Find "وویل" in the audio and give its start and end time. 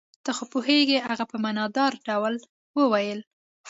2.79-3.19